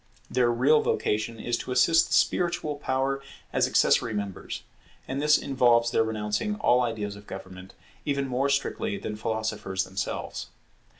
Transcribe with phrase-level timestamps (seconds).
[0.31, 3.21] Their real vocation is to assist the spiritual power
[3.53, 4.63] as accessory members;
[5.07, 10.47] and this involves their renouncing all ideas of government, even more strictly than philosophers themselves.